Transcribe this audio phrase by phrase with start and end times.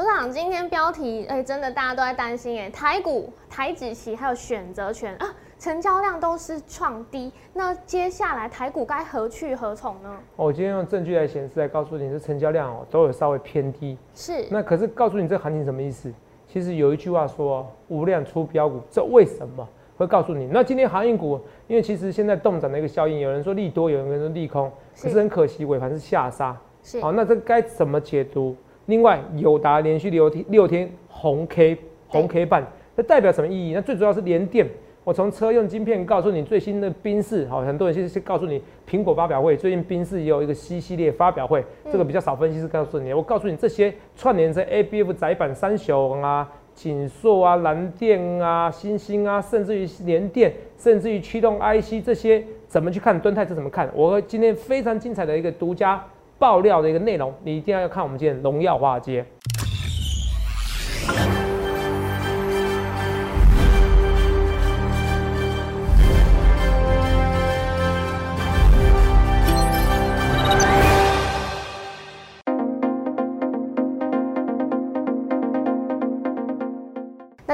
[0.00, 10.16] 董事长，今天标题哎，真的大家都在担心哎，台股、台指期还有选择权啊，成交量都是创低，那接下来台股该何去何从呢？
[10.36, 13.98] 我今天用证据来显示，来告诉你，这成交量哦都有稍微偏低。
[14.14, 14.46] 是。
[14.50, 16.10] 那可是告诉你这行情什么意思？
[16.48, 20.46] 其实有一句话说，无量出标股，这为什么会告诉你？
[20.46, 21.38] 那今天航运股，
[21.68, 26.56] 因为其实现在动涨的一个效应，有人说利多，有人说利空，可是很可惜，尾盘是下杀。
[26.82, 26.98] 是。
[27.02, 28.56] 好，那这该怎么解读？
[28.90, 31.78] 另外，友达连续六天六天红 K
[32.08, 33.72] 红 K 半，这代表什么意义？
[33.72, 34.66] 那最主要是连电。
[35.04, 43.14] 我从车用晶片告诉你最新的宾士，好，很多人其实是告诉你苹果发表会，最近宾士也有一个 C 系列发表会，这个比较少分析师告诉你。
[43.14, 53.18] 我告诉你这些串联在 ABF 窄板三雄啊、锦硕啊、蓝电啊、新星啊，甚至于联电，甚至于驱动 IC 这些怎么去看？
[53.18, 53.88] 敦泰是怎么看？
[53.94, 56.04] 我今天非常精彩的一个独家。
[56.40, 59.22] 爆料的一个内容，你一定要看我们今天荣耀华尔街。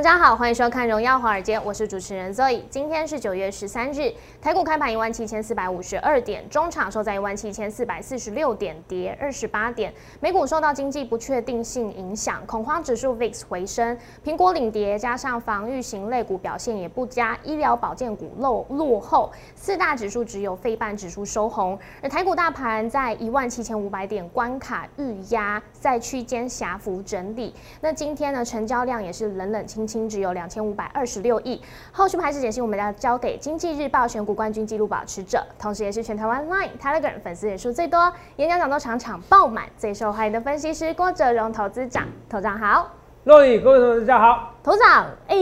[0.07, 2.63] 大家好，欢迎收看《荣耀华尔街》，我是主持人 Zoe。
[2.71, 9.93] 今天是九月十三日，台股开盘一万七千四百五十二点，中场收在一万七千四百四十六点，跌二十八点。
[10.21, 21.77] 美股受到经济不确定性影响，恐慌指数 VIX 回升，苹果领跌，加上防御型类股表现也不佳，医疗保健股落落后，四大指数只有非半指数收红。
[22.01, 27.53] 而台股大盘在一万七千五百点关卡预压，在区间狭幅整理。
[27.81, 29.96] 那今天呢，成交量也是冷冷清清。
[30.09, 31.63] 只有两千五百二十六亿。
[31.93, 42.07] 后续还是解析，我们要交给经济日报选股冠军纪录保持者，同时也是全台湾 Line Telegram 粉丝人数最多、演讲讲座场场爆满、最受欢迎的分析师郭哲荣投资长。
[42.29, 43.06] 投长好。
[43.27, 44.55] 各位各位同学，大家好。
[44.63, 45.37] 头长，哎，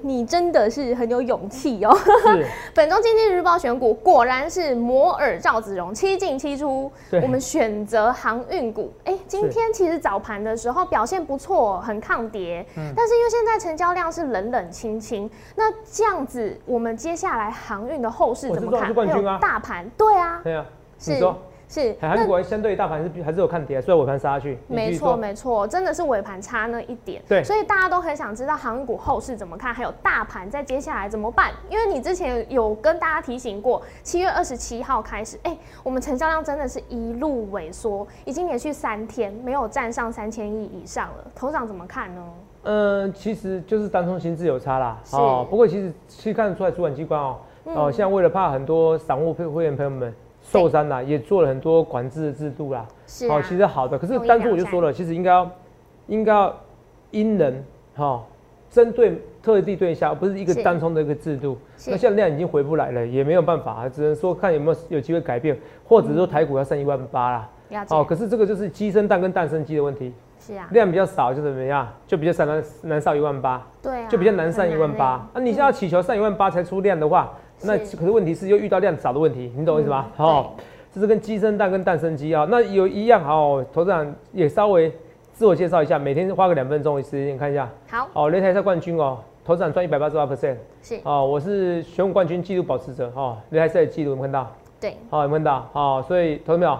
[0.00, 1.94] 你真的是很有勇气哦。
[2.72, 6.90] 本周经济日报选股果然是摩尔赵子荣七进七出。
[7.22, 8.90] 我们选择航运股。
[9.04, 12.64] 哎，今天其实早盘的时候表现不错，很抗跌。
[12.78, 12.90] 嗯。
[12.96, 18.94] 但是因为现在成交量是冷冷清清，那这样子，我们接下来航运的后市怎么看？
[19.38, 20.40] 大盘，对啊。
[20.42, 20.64] 对啊。
[20.98, 21.22] 是。
[21.68, 24.56] 是，韩国相对大盘是还是有看跌，所以尾盘杀下去。
[24.68, 27.20] 没错没错，真的是尾盘差那一点。
[27.28, 31.50] 对，所以大家都很想知道韩股后市怎么看，还有大盘在接下来怎么办？
[31.68, 41.24] 因为你之前有跟大家提醒过，七月二十七号开始，哎，我们成交量真的是一路萎缩，已经连续三天没有站上三千亿以上了。
[41.34, 42.22] 头长怎么看呢？
[42.62, 45.00] 嗯，其实就是单冲心智有差啦。
[45.12, 50.14] 哦，不过其实其实看得出来主管机关哦，哦，现在为了怕很多散户会会员朋友们。
[50.48, 52.86] 受伤啦，也做了很多管制的制度啦。
[53.06, 53.98] 是，好，其实好的。
[53.98, 55.50] 可是当初我就说了，其实应该要，
[56.06, 56.54] 应该要
[57.10, 57.64] 因人
[57.96, 58.22] 哈，
[58.70, 61.58] 针对特地对象，而不是一个单冲的一个制度。
[61.88, 67.48] 那现在量已经回不来了，也没有办法，只能说看有没有有机会改变，或者说台股要剩一万八啦。
[67.88, 70.12] 哦，可是这个就是鸡生蛋跟蛋生鸡的问题。
[70.38, 70.68] 是啊。
[70.70, 71.88] 量比较少就怎么样？
[72.06, 73.66] 就比较难难上一万八。
[73.82, 74.08] 对啊。
[74.08, 75.28] 就比较难上一万八。
[75.34, 77.32] 那你现在祈求上一万八才出量的话。
[77.62, 80.06] 那可是问题是又遇到量少的问题，你懂我意思吗？
[80.16, 80.54] 好，
[80.92, 82.46] 这是跟鸡生蛋跟蛋生鸡啊。
[82.50, 84.92] 那有一样好，投资长也稍微
[85.32, 87.68] 自我介绍一下，每天花个两分钟的时间看一下。
[87.88, 90.56] 好，哦，擂台赛冠军哦，投资长赚一百八十八 percent。
[90.82, 94.52] 是，哦，我是选股冠军纪录保持者哦，擂台赛的记录有看到？
[94.78, 95.68] 对，好有看到？
[95.72, 96.78] 好，所以投资没有？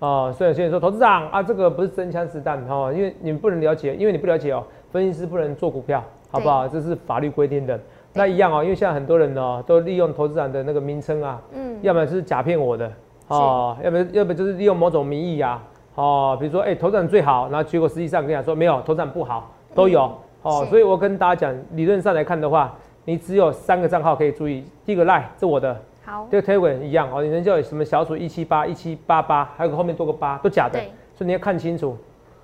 [0.00, 4.62] 哦，所以有些人说投资长啊，这个不是真枪实弹哈，因为你们不能了解，因为你不了解哦，
[4.92, 6.68] 分析师不能做股票，好不好？
[6.68, 7.80] 这是法律规定的。
[8.18, 12.92] 那一样哦，因为现在很多人呢都利用投资人的那个名称啊，嗯，要么是假骗我的
[13.28, 15.62] 哦，要不要不就是利用某种名义啊，
[15.94, 20.12] 哦，比如说哎投资人最好，然后结果实际上跟你说没有，投资人不好，都有
[20.42, 22.74] 哦，所以我跟大家讲，理论上来看的话，
[23.04, 30.80] 你只有三个账号可以注意，第一个 lie 是我的，好，这个 telegram 一样哦，你能叫什么小鼠一七八一七八八，还有个后面多个八，都假的，
[31.14, 31.96] 所以你要看清楚，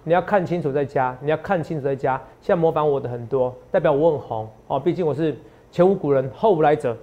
[0.04, 5.36] 你要看清楚再加，你要看清楚再加，现在模仿我的很多，代表我很红哦，毕竟我是。
[5.74, 6.96] 前无古人后无来者，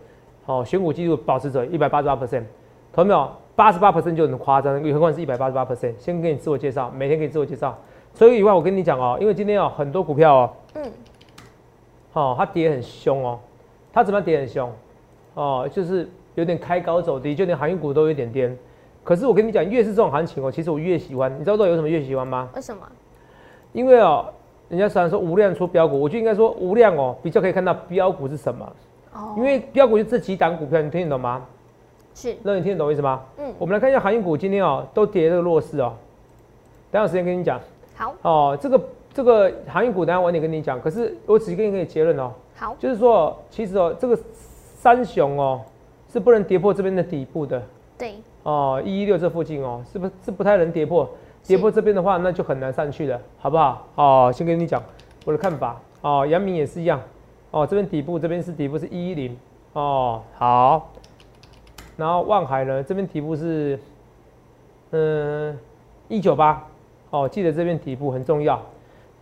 [0.46, 2.44] 哦选股记录保持者一百八十八 percent，
[2.94, 3.30] 同没有？
[3.54, 5.94] 八十八 percent 就很夸张，更何况是一百八十八 percent。
[6.00, 7.78] 先给你自我介绍，每天给你自我介绍。
[8.14, 10.90] 所以以外，我跟你讲哦，因为今天有很多股票哦，嗯，
[12.14, 13.38] 好，它跌很凶哦，
[13.92, 14.72] 它怎么跌很凶？
[15.34, 18.58] 哦，就是有点开高走低，就连航运股都有点颠。
[19.04, 21.30] 可是我跟你讲，越是这种行情哦，其实我越喜欢。
[21.38, 22.48] 你知道有什么越喜欢吗？
[22.56, 22.84] 为什么？
[23.74, 24.28] 因为哦。
[24.72, 28.66] 人家虽然说无量出标股，我就应该说无量哦，比较可以看到标股是什么。
[29.14, 29.36] 哦。
[29.36, 31.46] 因为标股就这几档股票，你听得懂吗？
[32.16, 32.34] 是。
[32.42, 33.22] 那你听得懂意思吗？
[33.38, 33.54] 嗯。
[33.60, 35.94] 我们来看一下航运股，今天哦都跌这个弱势哦。
[36.90, 37.60] 等下时间跟你讲。
[37.98, 38.16] 好。
[38.22, 38.82] 哦，这个
[39.14, 42.32] 这个航运股等下晚点跟你讲，可是我只给你一个结论哦。
[42.56, 45.60] 好，就是说，其实哦，这个三雄哦
[46.10, 47.62] 是不能跌破这边的底部的。
[47.98, 48.16] 对。
[48.44, 51.10] 哦，一一六这附近哦，是不是不太能跌破？
[51.46, 53.88] 跌破这边的话，那就很难上去了，好不好？
[53.96, 54.82] 哦，先跟你讲
[55.26, 55.80] 我的看法。
[56.02, 57.00] 哦，阳明也是一样。
[57.52, 59.38] 哦，这边底部，这边是底部是一一零。
[59.74, 60.92] 哦，好。
[61.98, 63.78] 然后望海呢，这边底部是
[64.92, 65.58] 嗯
[66.08, 66.66] 一九八。
[67.10, 68.56] 哦，记得这边底部很重要，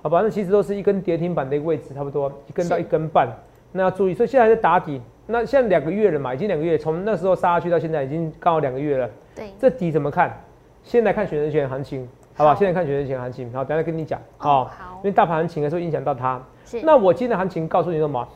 [0.03, 0.21] 好吧？
[0.21, 3.27] 那其实都是一根跌停板的一个位置，差不多一根到一根半。
[3.71, 5.01] 那要注意，所以现在还在打底。
[5.25, 9.09] 那现在两个月了嘛，已经两个月，从那时候杀下去到现在，已经刚好两个月了。
[9.35, 10.39] 对，这底怎么看？
[10.83, 12.55] 现在看选择权行情，好不好？
[12.55, 14.19] 现在看选择权行情，好，等下跟你讲。
[14.39, 14.97] 哦，好。
[14.97, 16.41] 因为大盘行情的时候影响到它。
[16.65, 16.81] 是。
[16.83, 18.27] 那我今天的行情告诉你什么？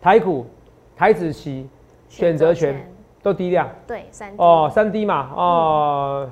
[0.00, 0.46] 台股、
[0.96, 1.68] 台子期、
[2.08, 2.84] 选择权
[3.22, 3.68] 都低量。
[3.86, 4.32] 对，三。
[4.36, 6.30] 哦，三低嘛，哦。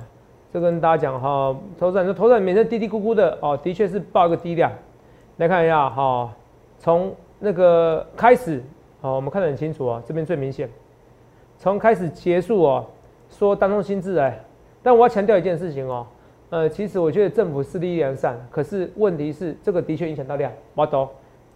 [0.53, 4.69] 这跟大家讲哈，投资人，投资人每天嘀嘀咕咕的哦，的确是报一个低量。
[5.37, 6.29] 来看一下哈，
[6.77, 8.61] 从那个开始
[8.99, 10.69] 哦，我们看得很清楚哦，这边最明显。
[11.57, 12.85] 从开始结束哦，
[13.29, 14.37] 说当中心智哎，
[14.83, 16.05] 但我要强调一件事情哦，
[16.49, 21.07] 呃，其实我觉得政府势力良善，可是问题是这个的确影响到量，我懂。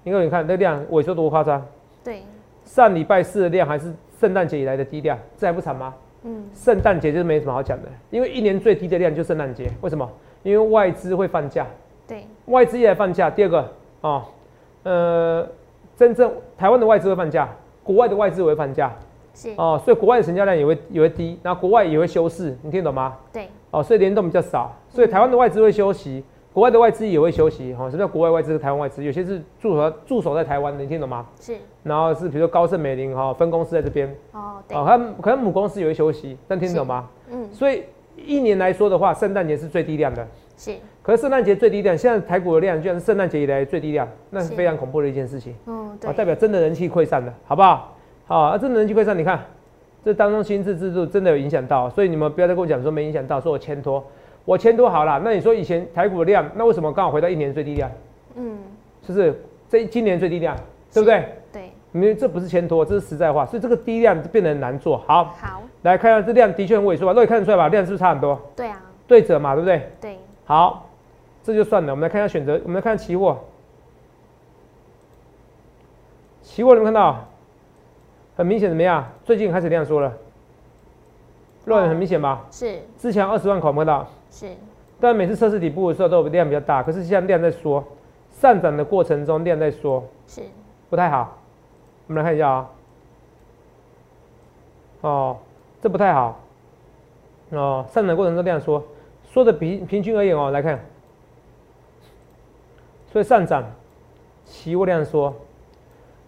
[0.04, 1.66] 因为你看那量萎缩多夸张。
[2.04, 2.22] 对。
[2.64, 5.94] 上礼拜四的量还是圣诞节以来的低量，这还不惨吗？
[6.24, 9.70] 嗯，圣诞节就是没什么好讲的，因为一年最低的量就圣诞节。
[9.82, 10.10] 为什么？
[10.44, 11.66] 因为外资会放假。
[12.08, 13.30] 对，外资一来放假。
[13.30, 13.72] 第二个
[14.02, 14.26] 啊，
[14.84, 15.48] 呃，
[15.96, 17.50] 真正台湾的外资会放假，
[17.84, 18.92] 国外的外资也会放假。
[19.36, 23.16] 是哦，所以国外的成交量也会也会低，然后国外也会休市，你听懂吗？
[23.32, 23.48] 对。
[23.70, 26.24] 哦，所以联动比较少，所以台湾的外资会休息。
[26.54, 28.58] 国外的外资也会休息，哈，什么叫国外外资？
[28.58, 31.26] 台湾外资有些是驻守驻守在台湾的，你听懂吗？
[31.38, 31.54] 是。
[31.84, 34.08] 然后是比如说高盛、美林哈分公司在这边。
[34.32, 34.78] 哦，对。
[34.78, 37.10] 哦，他可能母公司也会休息，但听懂吗？
[37.30, 37.50] 嗯。
[37.52, 37.84] 所以
[38.16, 40.26] 一年来说的话，圣诞节是最低量的。
[40.56, 40.78] 是。
[41.02, 45.54] 可是圣诞节最低量，现在台股的量居然是圣诞节以来最低量，那是非常恐怖的一件事情。
[45.66, 46.14] 嗯，对。
[46.14, 47.95] 代表真的人气溃散了，好不好？
[48.28, 49.44] 好，啊，真的人气溃散，你看
[50.04, 54.04] 这当中心智制度真的有影响到，所以你们不要再跟我讲说没影响到，说我牵拖。
[54.46, 57.90] 我牵拖好了，那你说以前台股的量，那为什么刚好回到一年最低量？
[58.36, 58.60] 嗯，
[59.04, 60.56] 是不是这今年最低量，
[60.94, 61.28] 对不对？
[61.52, 65.00] 对，因为这不是牵拖，这是实在话，所以这个低量变得难做。
[65.08, 67.14] 好，好，来看一下这量的确很萎缩吧？
[67.16, 67.68] 那你看得出来吧？
[67.70, 68.40] 量是不是差很多？
[68.56, 69.90] 对啊，对折嘛，对不对？
[70.00, 70.88] 对，好，
[71.44, 71.92] 这就算了。
[71.92, 73.40] 我们来看一下选择，我们来看期货，
[76.44, 77.26] 期货有没有看到？
[78.36, 79.06] 很明显怎么样？
[79.24, 80.14] 最近开始量缩了，
[81.64, 82.46] 肉眼很明显吧？
[82.52, 84.08] 是，之前二十万口看到？
[84.30, 84.50] 是，
[85.00, 87.84] 但每次测试底部的时候都有量比较大，可是现在量在缩，
[88.30, 90.42] 上涨的过程中量在缩，是。
[90.90, 91.38] 不太好。
[92.08, 92.70] 我们来看一下啊，
[95.02, 95.38] 哦，
[95.82, 96.40] 这不太好，
[97.50, 98.84] 哦，上涨过程中量缩，
[99.24, 100.80] 缩的平平均而言哦，来看，
[103.12, 103.64] 所以上涨，
[104.46, 105.34] 期货量缩，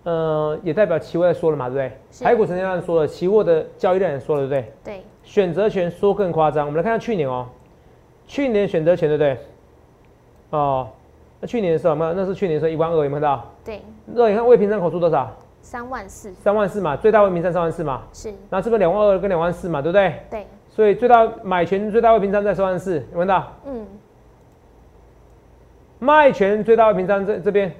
[0.07, 2.25] 呃，也代表期货在说了嘛，对不对？
[2.25, 4.73] 台股成交量说了，期货的交易量也说了，对不对？
[4.85, 5.03] 对。
[5.21, 7.45] 选择权说更夸张，我们来看下去年哦。
[8.25, 9.37] 去年选择权对不对？
[10.51, 10.87] 哦，
[11.41, 13.45] 那去年的时候那那是去年的时候一万二有没有看到？
[13.65, 13.81] 对。
[14.05, 15.29] 那你看未平仓口数多少？
[15.61, 16.31] 三万四。
[16.35, 18.03] 三万四嘛，最大未平仓三万四嘛。
[18.13, 18.33] 是。
[18.49, 20.13] 那这边两万二跟两万四嘛，对不对？
[20.29, 20.47] 对。
[20.69, 23.51] 所以最大买权最大未平仓在三万四，有看到？
[23.65, 23.85] 嗯。
[25.99, 27.75] 卖权最大未平仓这这边，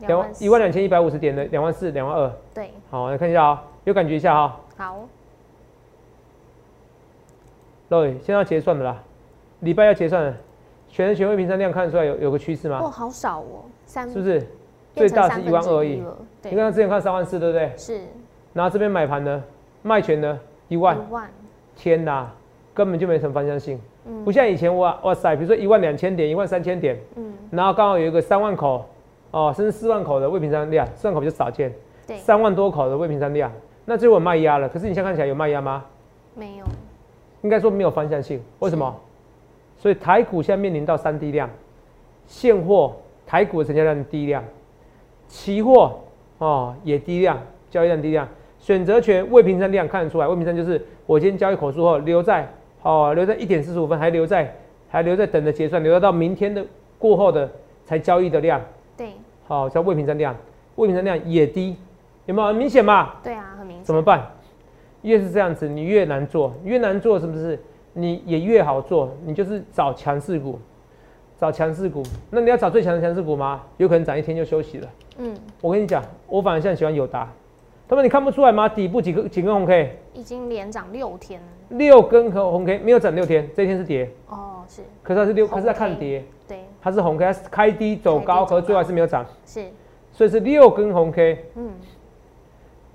[0.00, 2.32] 两万一万两千一百五十点的两万四两万二。
[2.52, 2.70] 对。
[2.90, 4.60] 好，来看一下啊，有感觉一下哈。
[4.76, 5.08] 好。
[7.88, 9.02] 对，现在要结算的啦。
[9.60, 10.34] 礼拜要结算了，
[10.88, 12.80] 全全位平仓量看出来有有个趋势吗？
[12.82, 14.46] 哦，好少哦，三是不是？
[14.94, 16.02] 最大是一万二而已。
[16.42, 17.72] 你看之前看三万四，对不对？
[17.76, 18.00] 是。
[18.52, 19.42] 然后这边买盘呢，
[19.82, 20.96] 卖权呢，一万。
[20.96, 21.28] 一万。
[21.76, 22.30] 天哪，
[22.72, 23.80] 根本就没什么方向性。
[24.06, 24.24] 嗯。
[24.24, 26.98] 不像以前哇哇塞，比如说一万两千点，一万三千点。
[27.16, 27.32] 嗯。
[27.50, 28.84] 然后刚好有一个三万口，
[29.34, 31.72] 哦，甚至四万口的未平仓量，四万口比较少见。
[32.06, 32.16] 对。
[32.18, 33.50] 三万多口的未平仓量，
[33.84, 34.68] 那最后卖压了。
[34.68, 35.84] 可是你现在看起来有卖压吗？
[36.36, 36.64] 没有。
[37.42, 38.94] 应该说没有方向性，为什么？
[39.76, 41.50] 所以台股现在面临到三低量，
[42.28, 42.94] 现货
[43.26, 44.44] 台股的成交量低量，
[45.26, 45.98] 期货
[46.38, 47.36] 哦也低量，
[47.68, 48.28] 交易量低量，
[48.60, 52.48] 选择权未平仓量看得出来，未平仓就是我今天交易口数后留在
[52.82, 54.54] 哦留在一点四十五分，还留在
[54.88, 56.64] 还留在等着结算，留到明天的
[57.00, 57.50] 过后的
[57.84, 58.60] 才交易的量，
[58.96, 59.08] 对，
[59.46, 60.34] 好叫未平仓量，
[60.76, 61.76] 未平仓量也低，
[62.26, 63.14] 有没有很明显嘛？
[63.22, 63.84] 对啊，很明显。
[63.84, 64.26] 怎么办？
[65.02, 67.58] 越是这样子，你越难做，越难做是不是？
[67.92, 70.58] 你也越好做，你就是找强势股，
[71.38, 72.02] 找强势股。
[72.30, 73.62] 那你要找最强的强势股吗？
[73.76, 74.88] 有可能涨一天就休息了。
[75.18, 77.30] 嗯，我跟你讲，我反而现在喜欢友达。
[77.86, 78.66] 他们你看不出来吗？
[78.66, 79.98] 底部几个几根红 K？
[80.14, 81.46] 已经连涨六天了。
[81.68, 84.10] 六根和红 K 没有涨六天，这一天是跌。
[84.28, 84.82] 哦，是。
[85.02, 86.24] 可是它是六，可是它看跌。
[86.48, 86.64] 对。
[86.84, 89.24] 它是红 K，它开低走高，可是最后还是没有涨。
[89.46, 89.64] 是，
[90.12, 91.42] 所以是六根红 K。
[91.54, 91.70] 嗯，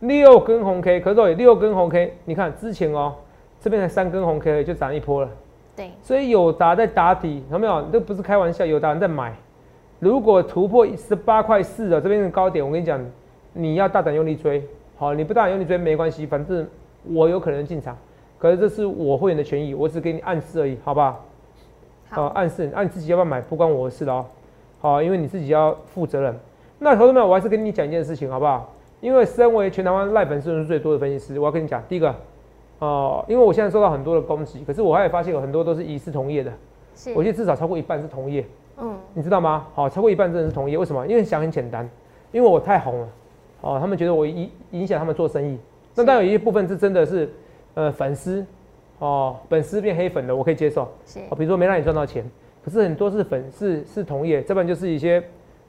[0.01, 3.15] 六根红 K，可是有六根红 K，你看之前哦，
[3.60, 5.29] 这边才三根红 K 就涨一波了。
[5.75, 7.81] 对，所以有达在打底，有没有？
[7.91, 9.34] 这不是开玩笑，有达人在买。
[9.98, 13.03] 如果突破十八块四的这边的高点，我跟你讲，
[13.53, 14.63] 你要大胆用力追。
[14.98, 16.67] 好，你不大胆用力追没关系，反正
[17.05, 17.98] 我有可能进场。
[18.38, 21.25] 可是这是我会员的权益，我只给你暗示而已，好不好？
[22.10, 24.25] 好，暗示，那你自己要不要买，不关我的事哦。
[24.80, 26.36] 好，因为你自己要负责任。
[26.80, 28.74] 那投资们，我还是跟你讲一件事情，好不好？
[29.01, 32.13] 因为身为全台湾赖粉丝数最多的分析师，我要跟你讲，第一个，
[32.80, 36.51] 哦，因为我现在受到很多的攻击，可是我还发现有很多都是疑似同业的，
[36.96, 38.46] 是，我觉得至少超过一半是同业。
[38.82, 39.68] 嗯，你知道吗？
[39.74, 41.06] 好，超过一半真的是同业，为什么？
[41.06, 41.88] 因为想很简单，
[42.32, 43.08] 因为我太红了，
[43.62, 45.58] 哦，他们觉得我影影响他们做生意。
[45.96, 47.30] 那当然有一部分是真的是，
[47.74, 48.46] 呃，粉丝，
[49.00, 50.88] 哦，粉丝变黑粉的，我可以接受。
[51.06, 52.24] 是，哦，比如说没让你赚到钱，
[52.63, 55.24] 可是很多是粉是是同业，这然就是一些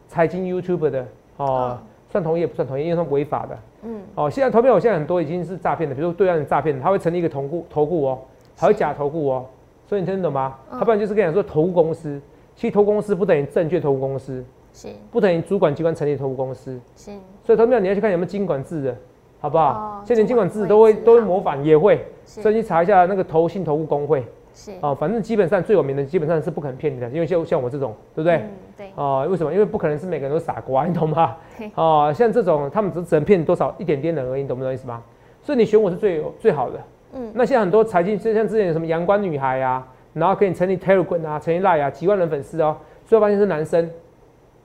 [0.09, 1.07] 财经 YouTube 的，
[1.37, 1.79] 哦，
[2.11, 3.59] 算同业不算同业，因为他们违法的。
[3.83, 8.19] 嗯，哦，现在投票我现在很多已经是诈骗的，比如说对岸诈骗，他会成立一个投顾投顾哦，
[8.57, 9.47] 还会假投顾哦，
[9.87, 10.59] 所以你听得懂吗？
[10.71, 12.21] 他不然就是跟你讲说投顾公司。
[12.57, 14.45] 其实投公司不等于证券投公司，
[14.75, 17.11] 是不等于主管机关成立投公司，是。
[17.43, 18.97] 所以投票你要去看有没有经管制的，
[19.41, 20.03] 好不好？
[20.05, 22.05] 现在监管制都会都会模仿，也会。
[22.25, 24.73] 所以你查一下那个投信投顾工会，是。
[24.81, 28.45] 哦，反正基本上最有名的基本上是不可能骗你的，因为像像我这种，对不对？
[28.77, 28.91] 对。
[28.95, 29.53] 哦，为什么？
[29.53, 31.37] 因为不可能是每个人都傻瓜，你懂吗？
[31.75, 35.03] 哦，像这种他们只只能骗多少一点点人而已，你懂不懂意思吗？
[35.43, 36.79] 所以你选我是最有最好的。
[37.15, 37.33] 嗯。
[37.35, 39.85] 那现在很多财经，就像之前有什么阳光女孩呀。
[40.13, 42.77] 然后给你成立 Telegram 啊，成立 Line 啊，几万人粉丝哦。
[43.07, 43.89] 最后发现是男生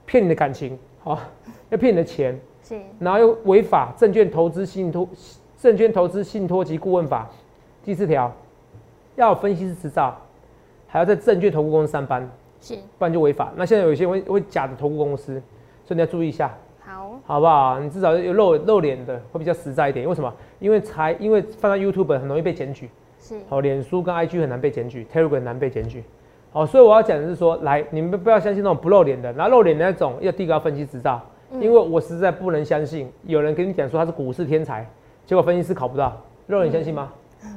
[0.04, 1.16] 骗你的感情，好，
[1.68, 2.80] 要骗你的钱，是。
[2.98, 5.08] 然后又违法证券投资信托
[5.58, 7.28] 证券投资信托及顾问法
[7.84, 8.32] 第四条，
[9.16, 10.16] 要分析师执照，
[10.86, 12.28] 还要在证券投顾公司上班，
[12.60, 13.52] 是，不然就违法。
[13.56, 15.40] 那现在有一些会会假的投顾公司，
[15.84, 16.52] 所以你要注意一下，
[16.84, 17.78] 好，好不好？
[17.78, 20.08] 你至少有露露脸的，会比较实在一点。
[20.08, 20.32] 为什么？
[20.58, 22.90] 因为才因为放在 YouTube 很容易被检举。
[23.18, 26.04] 是好，脸书跟 IG 很难被检举，Telegram 难被检举。
[26.52, 31.20] 好，所以我要讲的是说，来，你们不要相信那种不露脸的，然后露脸的那种要递高分析执照，
[31.52, 34.86] 因为我实在不能相信有人跟你讲说他是股市天才，
[35.24, 37.10] 结果分析师考不到，肉你相信吗？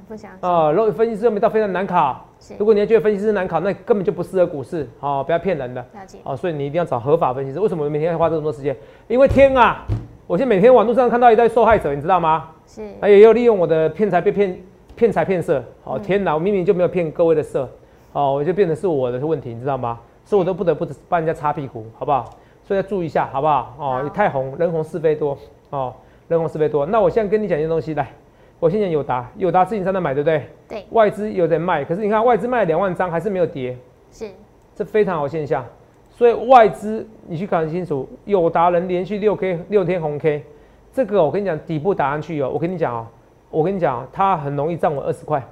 [0.07, 0.49] 不相信。
[0.49, 2.25] 啊，露分析师又没到非常难考。
[2.57, 4.87] 如果你还觉得分析师难考，那根本就不适合股市。
[4.99, 5.81] 好，不要骗人的。
[5.93, 6.19] 了解。
[6.23, 7.59] 好，所以你一定要找合法分析师。
[7.59, 8.75] 为什么我每天要花这么多时间？
[9.07, 9.85] 因为天啊，
[10.27, 12.49] 我现在每天网络上看到一堆受害者，你知道吗？
[12.67, 12.87] 是。
[13.01, 14.59] 他也有利用我的骗财被骗。
[14.95, 16.33] 骗财骗色，好天哪！
[16.33, 17.69] 我明明就没有骗各位的色，
[18.11, 19.97] 哦，我就变成是我的问题，你知道吗？
[20.25, 22.29] 所以我都不得不帮人家擦屁股，好不好？
[22.69, 23.73] 所以要注意一下，好不好？
[23.79, 25.35] 哦，你太红，人红是非多，
[25.71, 25.91] 哦，
[26.27, 26.85] 人红是非多。
[26.85, 28.11] 那我现在跟你讲一件东西，来，
[28.59, 30.47] 我先讲友达，友达自己在那买，对不对？
[30.67, 30.85] 对。
[30.91, 33.75] 外资有在卖，可是你看外资卖了两万张，还是没有跌，
[34.11, 34.29] 是，
[34.75, 35.65] 这非常好现象。
[36.11, 40.43] 所以外资你去搞清楚，友达人连续六 K 六天红 K，
[40.93, 43.07] 这个我跟你讲，底部打上去哦，我跟你讲哦。
[43.49, 45.43] 我跟你讲，哦它很容易涨我二十块，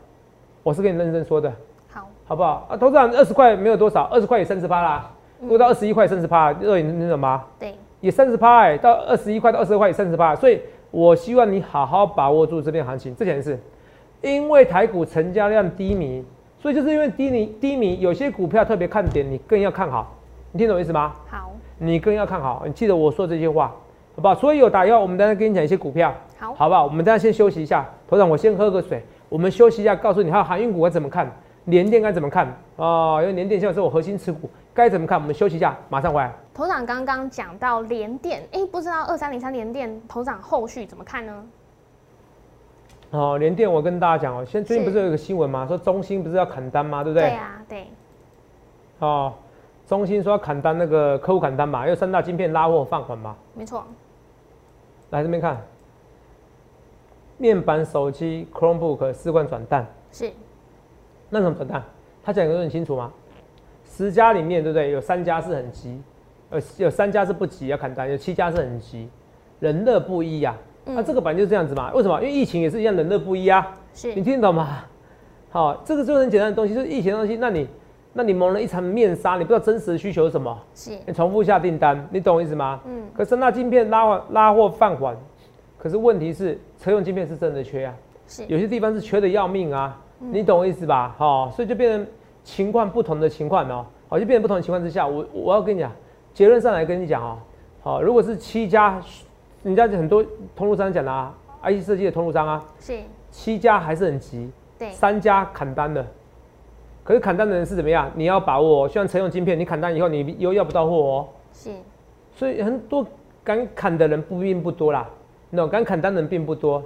[0.61, 1.51] 我是跟你认真说的，
[1.91, 2.77] 好，好不好啊？
[2.77, 7.41] 投资长二十块没有多少，二十块也三十八啦，如果到二十一块三十八，热你那什么？
[7.59, 10.59] 对，也三十八哎，到二十一块到二十二块也三十八，所以
[10.91, 13.15] 我希望你好好把握住这边行情。
[13.15, 13.59] 这件事，
[14.21, 16.23] 因为台股成交量低迷，
[16.59, 20.15] 所以就是因为低迷低迷，有些股票特别看点，你更要看好，
[20.51, 21.13] 你听懂意思吗？
[21.27, 23.73] 好，你更要看好，你记得我说这些话。
[24.15, 24.33] 好不好？
[24.33, 26.85] 所以有打药，我们等下跟你讲一些股票，好，好不好？
[26.85, 28.99] 我们等下先休息一下，头长，我先喝个水。
[29.29, 31.31] 我们休息一下，告诉你还有航运股该怎么看，
[31.65, 33.21] 联电该怎么看啊？
[33.21, 35.19] 因为联电现在是我核心持股，该怎么看？
[35.19, 36.31] 我们休息一下，马上回来。
[36.53, 41.43] 头长刚刚讲到联电，哎，不知道二三零三联电，头长后续怎么看呢？
[43.09, 45.65] 哦，联电，我跟大家讲哦，现在最近不是有一个新闻吗？
[45.65, 47.03] 说中兴不是要砍单吗？
[47.03, 47.27] 对不对？
[47.27, 47.87] 对啊，对。
[48.99, 49.33] 哦，
[49.87, 53.35] 中兴说要砍单，那个客户砍单嘛，因为三大晶片拉货放缓嘛。
[53.55, 53.83] 没错。
[55.09, 55.59] 来这边看，
[57.39, 60.31] 面板、手机、Chromebook 四罐转蛋是，
[61.31, 61.83] 那怎么转蛋？
[62.23, 63.11] 他讲的很清楚吗？
[63.97, 64.91] 十家里面对不对？
[64.91, 65.99] 有三家是很急，
[66.51, 69.09] 呃，有三家是不急要砍单，有七家是很急，
[69.59, 70.55] 人乐不一呀。
[70.85, 71.91] 那这个本来就是这样子嘛？
[71.93, 72.21] 为什么？
[72.21, 73.75] 因为疫情也是一样，人乐不一啊。
[73.95, 74.85] 是，你听得懂吗？
[75.49, 77.37] 好，这个就是很简单的东西，就是疫情的东西。
[77.37, 77.67] 那你，
[78.13, 80.55] 那你蒙了一层面纱，你不知道真实的需求是什么。
[80.75, 82.79] 是，你重复下订单，你懂我意思吗？
[82.85, 83.01] 嗯。
[83.15, 85.17] 可是那晶片拉拉货放缓，
[85.75, 87.95] 可是问题是车用晶片是真的缺啊，
[88.27, 91.15] 是有些地方是缺的要命啊，你懂我意思吧？
[91.17, 92.07] 好，所以就变成
[92.47, 95.91] 情况不同的情况哦，好，就变成不同的情况之下，我我要跟你讲，
[96.33, 97.37] 结论上来跟你讲哦，
[97.83, 99.01] 好，如果是七家，
[99.63, 100.25] 人家很多
[100.55, 102.97] 通路商讲的啊，IC 设计的通路商啊，是
[103.29, 104.49] 七家还是很急，
[104.79, 106.07] 对，三家砍单的，
[107.03, 108.09] 可是砍单的人是怎么样？
[108.15, 111.27] 你要把握，像成用晶片，你砍单以后，你又要不到货哦。
[111.51, 111.71] 是，
[112.33, 113.05] 所以很多
[113.43, 115.05] 敢砍的人不并不多啦，
[115.49, 116.81] 那敢砍单的人并不多。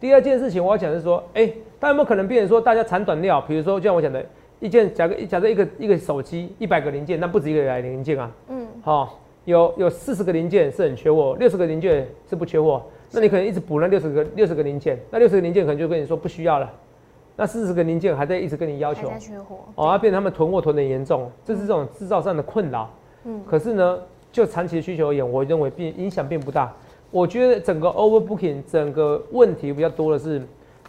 [0.00, 1.46] 第二件事情我要讲是说，哎，
[1.78, 3.42] 大家有没有可能变成说大家长短料？
[3.42, 4.24] 比如说就像我讲的
[4.62, 8.30] 一件，假个假设一个一个手机一百个零件，那不止一个零件啊。
[8.48, 8.64] 嗯。
[8.80, 12.80] 好，有有四十个零件是很缺货，六十个零件是不缺货。
[13.10, 16.72] 那你可能一直补那六十个六十个零件，那六十个零件可能就跟你说不需要了。
[17.34, 19.58] 那四十个零件还在一直跟你要求，缺货。
[19.74, 22.88] 哦，要变成他们囤货囤的严重，这是这种制造上的困扰。
[23.24, 23.42] 嗯。
[23.44, 23.98] 可是呢，
[24.30, 26.72] 就长期的需求而言，我认为并影响并不大。
[27.10, 30.40] 我觉得整个 overbooking 整个问题比较多的是，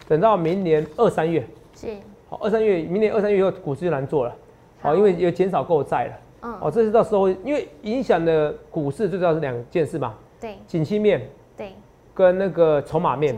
[0.08, 1.44] 等到明年二三月，
[1.76, 1.88] 是
[2.34, 4.36] 好二三月，明年二三月以后股市就难做了，
[4.82, 11.22] 好，因为有减少购债了，嗯，哦，这是到时候因为影响的股市最主要是两件事嘛，对，景气面，
[11.56, 11.74] 对，
[12.12, 13.36] 跟那个筹码面，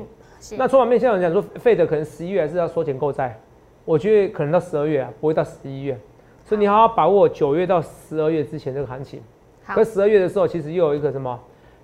[0.57, 3.37] 那筹码面现在讲说费的可能十一月还是要缩减购债，
[3.83, 5.99] 我觉得可能到十二月啊，不会到十一月，
[6.45, 9.21] 所以你好好把握九月到十二月之前这个行情，
[9.65, 11.37] 可十二月的时候其实又有一个什么？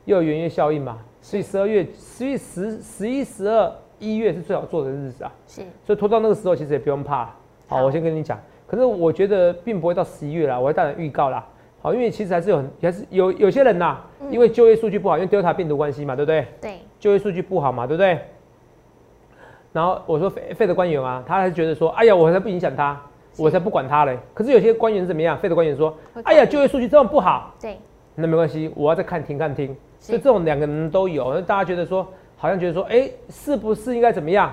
[0.05, 5.31] 又有元月效应嘛，所以十二月、十一、十、十一、十二、一月是最好做的日子啊。
[5.47, 7.29] 是，所以拖到那个时候其实也不用怕。
[7.67, 8.37] 好，我先跟你讲。
[8.67, 11.45] 可是我觉得并不会到十一月啦，我会大胆预告啦。
[11.81, 13.97] 好，因为其实还是有很，还是有有些人呐，
[14.29, 16.45] 因为就业数据不好，因为 Delta 病毒关系嘛，对不对？
[16.59, 16.79] 对。
[16.99, 18.19] 就业数据不好嘛，对不对？
[19.73, 23.01] 然后我说费费的官员啊，他还是觉得说，哎呀，我才不影响他，
[23.37, 24.17] 我才不管他嘞。
[24.33, 25.37] 可是有些官员怎么样？
[25.37, 27.55] 费的官员说，哎呀，就业数据这么不好。
[27.59, 27.77] 对。
[28.15, 29.75] 那没关系，我要再看听看听。
[29.99, 32.07] 所以这种两个人都有，那大家觉得说，
[32.41, 34.51] 好像觉得说，哎，是不是应该怎么样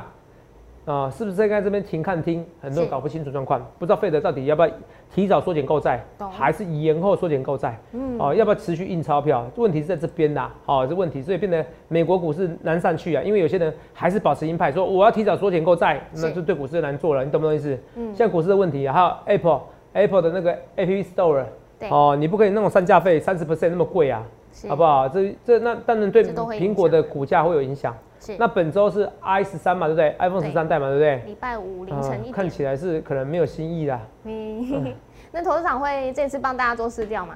[0.85, 1.11] 啊？
[1.11, 2.45] 是不是应该这边停看听？
[2.61, 4.68] 很多人搞不清楚状况，不知道费德到底要不要
[5.11, 7.80] 提早缩减购债，还是延后缩减购债？
[7.92, 9.50] 嗯，哦，要不要持续印钞票？
[9.57, 17.75] 问题是在这边呐，哦，这问题，所以变得美国股市难上去啊，因为有些人还是保持鹰派，说我要提早缩减购债，那就对股市难做了，你懂不懂意思？
[17.97, 21.45] 嗯，现在股市的问题啊，还有 Apple，Apple 的那个 App Store，
[21.88, 24.23] 哦，你不可以那种上架费三十 percent 那么贵啊。
[24.67, 25.07] 好不好？
[25.09, 27.95] 这这那当然对苹果的股价会有影响。
[28.19, 28.35] 是。
[28.38, 31.17] 那本周是 i 十三嘛，对不对？iPhone 十三代嘛，对不对？
[31.26, 34.00] 礼拜五凌晨一看起来是可能没有新意啦。
[34.25, 34.95] 嗯。
[35.30, 37.35] 那投资长会这次帮大家做试调吗？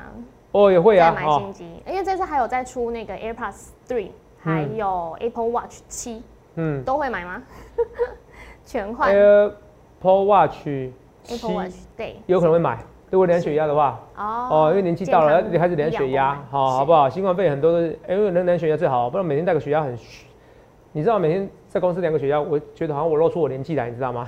[0.53, 1.13] 哦，也会啊。
[1.15, 4.09] 买新机，因为这次还有在出那个 AirPods Three，
[4.41, 6.23] 还有 Apple Watch 七。
[6.57, 6.83] 嗯。
[6.83, 7.43] 都会买吗？
[8.65, 9.15] 全换。
[9.15, 10.67] Apple Watch。
[11.29, 12.17] Apple Watch 对。
[12.27, 12.79] 有可能会买。
[13.13, 17.11] 如果量血压的话，哦，因为年纪到了，你开始量血压，好，好不好？
[17.11, 20.27] 新冠肺炎很多都是，因为能量血压最好，不然每天带个血压很虚。
[20.93, 24.27] 你知道每天在公司量个血压，我觉得好像我露出我年纪来，你知道吗？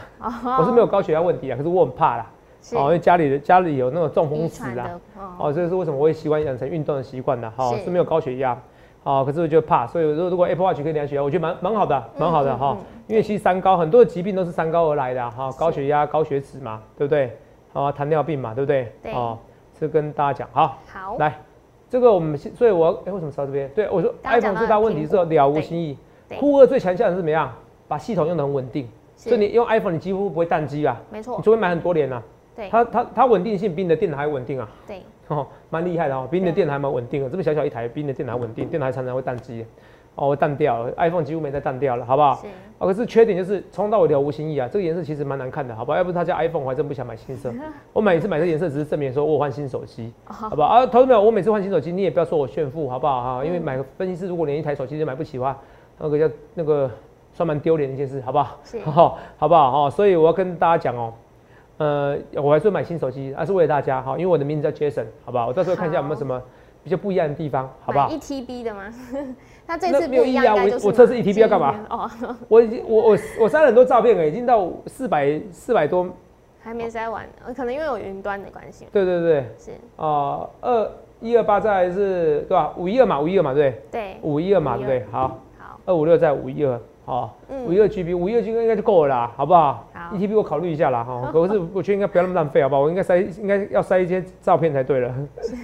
[0.58, 2.26] 我是没有高血压问题啊，可是我很怕啦，
[2.74, 5.00] 哦，因为家里的家里有那种中风史啊，
[5.38, 7.50] 哦，这是为什么我会习惯养成运动的习惯呢？
[7.56, 8.54] 好，是没有高血压。
[9.02, 12.76] 哦，可是我就怕，所以如果如果 Apple Watch 可以量血压，我觉得蛮蛮好的，蛮好的哈。
[13.06, 17.34] 因为其实三高很多的疾病都是三高而来的哈，高血压、高血脂嘛，对不对？
[17.74, 18.90] 啊，糖尿病嘛，对不对？
[19.02, 19.12] 对。
[19.12, 19.38] 哦，
[19.78, 20.78] 是跟大家讲，好。
[20.90, 21.16] 好。
[21.18, 21.38] 来，
[21.90, 23.68] 这个我们所以我哎，为什么到这边？
[23.74, 25.98] 对，我说 iPhone 最大问题是了无新意。
[26.38, 27.52] 酷二最强项是怎么样？
[27.86, 30.98] 把系统用的很稳定，所以你用 iPhone 你几乎不会宕机啊。
[31.10, 31.36] 没错。
[31.36, 32.22] 你除非买很多年啊。
[32.56, 32.68] 对。
[32.70, 34.68] 它它它稳定性比你的电脑还稳定啊。
[34.86, 35.02] 对。
[35.28, 37.28] 哦，蛮厉害的哦，比你的电脑还蛮稳定的。
[37.28, 39.64] 这么小小一台，比你的电脑还稳定，电脑还常常会宕机。
[40.16, 42.34] 哦，我淡掉了，iPhone 几乎没再淡掉了，好不好？
[42.36, 42.46] 是。
[42.78, 45.96] 哦，可是缺点就是从到尾了无新意啊，这个颜色其实蛮难看的，好不好？
[45.98, 47.52] 要不是它叫 iPhone，我还真不想买新色。
[47.92, 50.68] 我每次买这颜色只是证明说我换新手机，好不好？
[50.68, 51.20] 啊，投资没有？
[51.22, 53.38] 我每次换新手机，你也不要说我炫富，好不好？
[53.38, 55.56] 哈，因为买个分析师如果连一台手机都买不起的话，
[55.98, 56.90] 那个叫那个
[57.32, 58.58] 算蛮丢脸的一件事，好不好？
[58.64, 58.78] 是。
[58.80, 59.84] 好， 好不好？
[59.84, 61.12] 哈，所以我要跟大家讲哦，
[61.78, 65.46] 呃，我还是买新手机，那是为了大家，哈，因为我的名字叫 Jason，好不好？
[65.46, 66.40] 我到时候看一下有没有什么
[66.82, 68.08] 比较不一样的地方，好不好？
[68.10, 68.82] 一 TB 的吗？
[69.66, 70.54] 他这次没有意义啊！
[70.54, 71.74] 我我测试 ETB 要干嘛？
[71.88, 72.10] 哦，
[72.48, 76.06] 我已经我我我删了很多照片了，已经到四百四百多，
[76.62, 78.86] 还没筛完，可能因为有云端的关系。
[78.92, 82.74] 对对对，是啊，二一二八在是对吧？
[82.76, 85.04] 五一二嘛，五一二嘛，对对，五一二嘛，对对？
[85.10, 87.34] 好，好，二五六在五一二，好，
[87.66, 89.88] 五一二 GB，五一二 GB 应该就够了啦，好不好？
[89.94, 92.82] 好，ETB 我考虑一下啦，哈，可是我觉得应该不要那么浪费，好不好？
[92.82, 95.14] 我应该塞应该要塞一些照片才对了，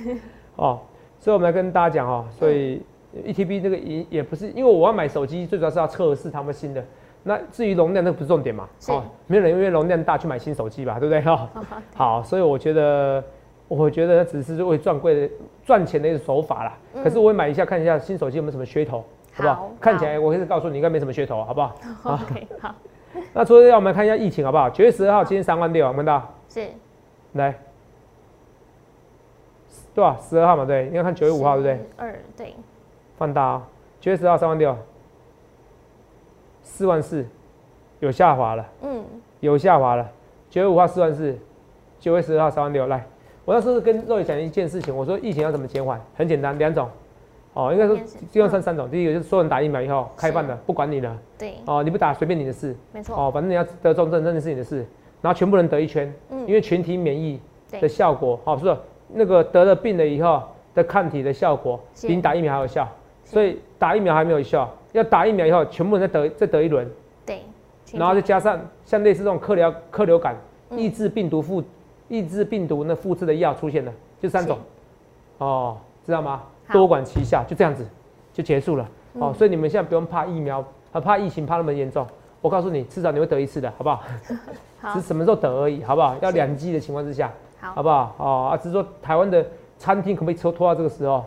[0.56, 0.78] 哦，
[1.18, 2.80] 所以我们来跟大家讲哈，所以。
[3.12, 6.84] E T B 这个也也不是，因为我要买手机，最主要是要测试他们新的。
[7.22, 8.68] 那至于容量，那不是重点嘛？
[8.88, 10.98] 哦，没有人因为容量大去买新手机吧？
[10.98, 11.20] 对不对？
[11.20, 11.50] 哈，
[11.94, 13.22] 好，所以我觉得，
[13.68, 16.78] 我觉得只是为赚贵的赚钱的一个手法啦。
[17.04, 19.70] 可是我会买一下，看一下新手机有没有什么噱头，好不好？
[19.80, 21.76] 看起来我可以告诉你，应该没什么噱头，好不好？
[22.04, 22.74] OK，好。
[23.34, 24.70] 那除了要我们看一下疫情，好不好？
[24.70, 26.32] 九月十二号，今天三万六，看到？
[26.48, 26.68] 是。
[27.32, 27.54] 来，
[29.94, 30.16] 对吧？
[30.22, 31.86] 十二号嘛，对，应该看九月五号，对不对？
[31.96, 32.54] 二，对。
[33.20, 33.68] 放大啊，
[34.00, 34.74] 九月十号三万六，
[36.62, 37.22] 四万四，
[37.98, 39.04] 有下滑了，嗯，
[39.40, 40.10] 有下滑了。
[40.48, 41.38] 九月五号四万四，
[41.98, 43.04] 九月十二号三万六，来，
[43.44, 46.88] 我那时候跟肉爷讲一件事情，我说疫情要怎么减缓，很简单，两种，
[47.52, 47.94] 哦，应该说
[48.30, 53.02] 基本上三种，第一个就是所有人打疫苗以后开放的，不管你了，对，哦，你不打随便你的事，没。
[53.02, 54.78] 错，哦，反正你要得重症真的是你的事，
[55.20, 57.38] 然后全部人得一圈，嗯，因为群体免疫
[57.72, 58.76] 的效果，好，是不是
[59.08, 60.42] 那个得了病了以后
[60.74, 62.88] 的抗体的效果比你打疫苗还有效，
[63.30, 66.88] 所以打疫苗还没有效，要打疫苗以后全部人再得再得一轮，
[67.24, 67.42] 对，
[67.92, 70.36] 然后再加上像类似这种客流客流感。
[70.76, 71.60] 抑制病毒复
[72.06, 74.56] 抑制病毒那复制的药出现了，就三种，
[75.38, 76.42] 哦，知道吗？
[76.72, 77.84] 多管齐下，就这样子
[78.32, 78.88] 就结束了。
[79.14, 82.06] 哦，所以你们现在不用怕疫苗，啊，怕疫情怕那么严重。
[82.40, 84.04] 我告诉你，至少你会得一次的，好不好？
[84.80, 86.16] 好，是什么时候得而已，好不好？
[86.20, 88.14] 要两剂的情况之下，好，好不好？
[88.18, 89.44] 哦，啊，只是说台湾的
[89.76, 91.24] 餐厅可不可以拖拖到这个时候？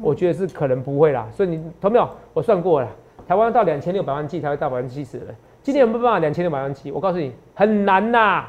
[0.00, 1.26] 我觉得是可能不会啦。
[1.32, 2.08] 所以你同没有？
[2.32, 2.88] 我算过了，
[3.26, 5.26] 台湾到两千六百万剂才会到百分之七十的。
[5.62, 6.90] 今年有没有办法两千六百万剂？
[6.90, 8.44] 我告诉你，很难呐。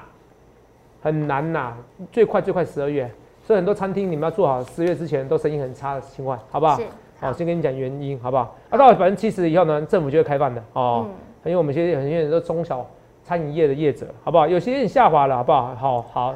[1.01, 1.73] 很难呐，
[2.11, 3.07] 最快最快十二月，
[3.43, 6.79] 所以很多餐厅你们要做好十月之前都生意很差的情况，好不好？
[7.19, 8.55] 好，先跟你讲原因，好不好？
[8.71, 11.05] 啊，到了百分之七十以后呢，政府就会开放的哦。
[11.43, 12.83] 因为我们现在很多人都中小
[13.23, 14.47] 餐饮业的业者，好不好？
[14.47, 15.75] 有些人下滑了，好不好？
[15.75, 16.35] 好好，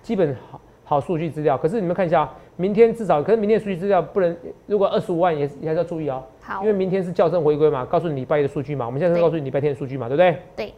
[0.00, 1.58] 基本好好数据资料。
[1.58, 2.26] 可是你们看一下，
[2.60, 6.22] 明天至少，可是明天数据资料不能，如果二十五万也也还是要注意哦。
[6.42, 10.36] 好，因为明天是校正回归嘛，告诉你礼拜一的数据嘛，我们现在是告诉你礼拜天的数据嘛，对不对？
[10.56, 10.74] 对，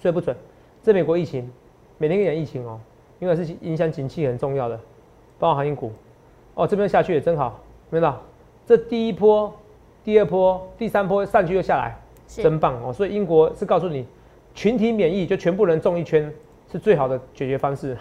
[0.00, 0.34] 所以不准。
[0.82, 1.50] 这美国疫情。
[2.00, 2.78] 每天跟你讲疫情哦，
[3.18, 4.78] 因为是影响景气很重要的，
[5.36, 5.90] 包括航运股
[6.54, 7.58] 哦，这边下去也真好，
[7.90, 8.22] 没到
[8.64, 9.52] 这第一波、
[10.04, 11.96] 第二波、第三波上去又下来，
[12.28, 12.92] 真棒哦。
[12.92, 14.06] 所以英国是告诉你，
[14.54, 16.32] 群体免疫就全部人中一圈
[16.70, 17.96] 是最好的解决方式。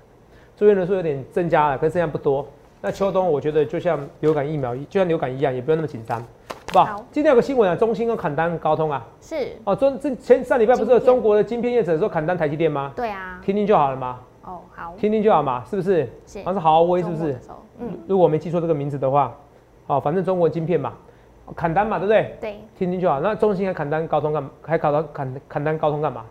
[0.54, 2.46] 住院人数有点增加了，可是增加不多。
[2.80, 6.20] 那秋冬我觉得就像流感疫苗，就像流感一样，也不用那么紧张。
[6.20, 6.26] 好
[6.72, 12.92] 不好，今天有个新闻啊，中兴跟砍单高通啊，是哦，中这前上礼拜不是有中国的晶片业者说砍单台积电吗？
[12.94, 14.20] 对啊，听听就好了嘛。
[14.44, 16.08] 哦，好，听听就好嘛，是不是？
[16.26, 17.36] 是，好像是豪威是不是？
[17.80, 19.34] 嗯，如果我没记错这个名字的话，
[19.86, 20.92] 哦，反正中国晶片嘛，
[21.56, 22.36] 砍单嘛，对不对？
[22.40, 23.18] 对，听听就好。
[23.20, 26.24] 那中兴还砍单高通干，还砍单砍砍单高通干嘛？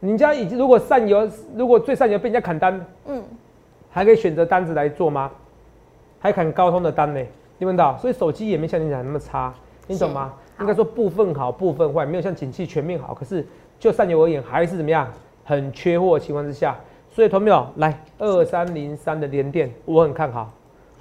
[0.00, 3.22] 人家已经如果上游，如果最上游被人家砍单，嗯，
[3.90, 5.30] 还可以选择单子来做吗？
[6.24, 7.20] 还砍高通的单呢？
[7.58, 9.52] 你问到，所以手机也没像你讲那么差。
[9.86, 10.32] 你懂吗？
[10.58, 13.12] 应该说部分好，部分坏，没有像景气全面好。
[13.12, 13.46] 可是
[13.78, 15.06] 就上游而言，还是怎么样？
[15.44, 16.74] 很缺货的情况之下，
[17.10, 20.50] 所以同没有来二三零三的连电，我很看好。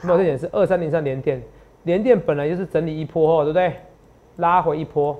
[0.03, 1.41] 有这点是二三零三连电，
[1.83, 3.73] 连电本来就是整理一波后，对不对？
[4.35, 5.17] 拉回一波，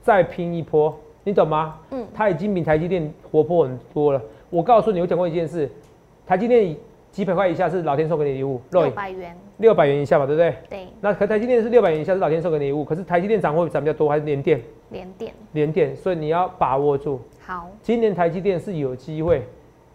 [0.00, 1.76] 再拼一波，你懂吗？
[1.90, 4.22] 嗯，它已经比台积电活泼很多了。
[4.48, 5.68] 我告诉你，我讲过一件事，
[6.24, 6.76] 台积电。
[7.12, 10.54] 几百块以下是老天送给你礼物，六百元，六百元以下吧，对不对？
[10.68, 10.86] 对。
[11.00, 14.60] 那可台积电是六百元以下是老天送给你礼物，可是台积电涨会涨比较多，还是联电？
[14.90, 15.32] 联电。
[15.52, 17.20] 联电，所以你要把握住。
[17.44, 17.68] 好。
[17.82, 19.42] 今年台积电是有机会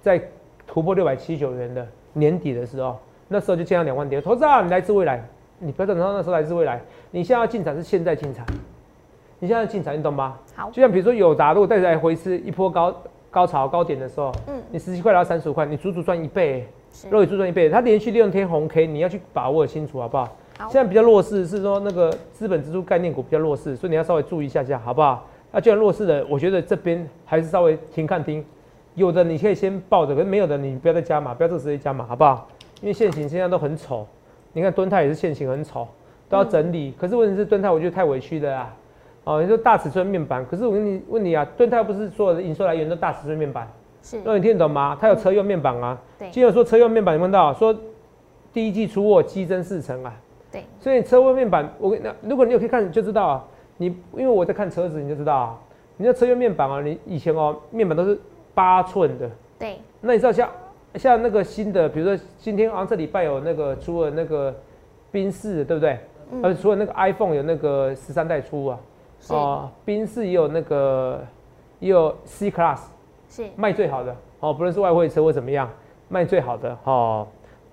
[0.02, 0.22] 在
[0.68, 2.98] 突破六百七十九元的年底的时候，
[3.30, 4.22] 那时候就见到两万点。
[4.22, 5.24] 投资啊，你来自未来，
[5.60, 8.46] 你不要等到那时候来自未来，你现在要进场是现在进场，
[9.40, 10.38] 你现在进场，你懂吗？
[10.54, 10.70] 好。
[10.70, 12.94] 就像比如说友达，如果再来回吃一波高
[13.32, 16.68] 高潮高点的时候，嗯，你十七块到三十五块，你足足赚一倍。
[17.10, 20.26] 肉眼注赚一倍，它连续六天红 K，你要去把握清楚，好不好？
[20.58, 20.70] 好。
[20.70, 25.28] 现在比较弱势是说那个资本支出概念股比较弱势，所以你要稍微注意一下下，好不好？
[25.52, 28.44] 那既然弱势的，我觉得这边还是稍微停看停，
[28.96, 32.48] 有的你可以先抱着，可是没有的你不要再加码，不要这个时间加码，好不好？
[32.82, 34.06] 因为现行现在都很丑，
[34.54, 35.88] 你看敦泰也是现行很丑，
[36.30, 36.94] 都要整理。
[37.00, 38.76] 可是问题是敦泰我觉得太委屈了啊！
[39.24, 43.68] 哦，你说大尺寸面板，可是我跟你问你啊，敦泰不是所有的营收来源都大尺寸面板？
[44.24, 44.96] 那你听得懂吗？
[45.00, 45.98] 它有车用面板啊。
[46.20, 46.30] 对。
[46.30, 47.76] 今天说车用面板，你问到说
[48.54, 50.14] 第一季出货激增四成啊。
[50.52, 50.64] 对。
[50.80, 53.44] 所以车用面板，我那如果你有可以看，就知道啊。
[53.78, 55.60] 你因为我在看车子，你就知道啊。
[55.98, 58.20] 你那车用面板啊，你以前哦面板都是
[58.54, 59.30] 八寸的。
[59.58, 59.80] 对。
[60.02, 60.50] 那你知道像
[60.96, 64.54] 像那个新的，比如说今天好像这礼拜有那个出了那个
[65.12, 66.00] 宾士，对不对？
[66.32, 66.46] 嗯。
[66.46, 68.80] 而且除了那个 iPhone 有那个十三代出啊。
[69.30, 69.70] 哦。
[69.84, 71.22] 宾士也有那个
[71.80, 72.82] 也有 C Class。
[73.56, 75.70] 卖最好的哦，不论是外汇车或怎么样，
[76.10, 77.28] 卖最好的哦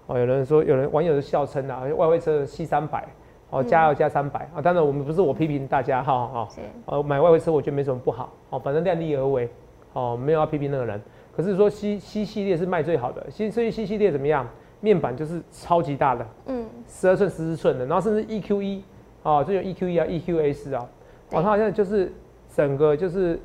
[0.07, 3.07] 哦，有人说有人网友是笑称啊，外汇车 C 三百
[3.51, 4.61] 哦，加要加三百啊。
[4.61, 6.48] 当然我们不是我批评大家哈哈，
[6.87, 9.48] 呃买外汇车我觉得没什么不好哦，反正量力而为
[9.92, 11.01] 哦，没有要批评那个人。
[11.37, 14.46] 可是说 C C 系列是卖最好的，新所以 C 系列怎么样？
[14.81, 18.85] 面板就是超级大的，嗯，十二寸、十四寸的，然后甚至 E Q E
[19.22, 20.88] 哦，这有 E Q E 啊，E Q S 啊，
[21.31, 22.12] 哦，它好像就是
[22.53, 23.38] 整个就是。